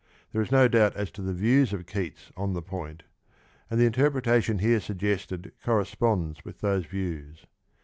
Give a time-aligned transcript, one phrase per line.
[0.31, 3.03] There is no doubt as to the views of Keats on the point,
[3.69, 7.45] and the interpretation here suggested corresponds with those views.